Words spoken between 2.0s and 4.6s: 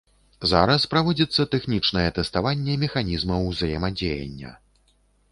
тэставанне механізмаў узаемадзеяння.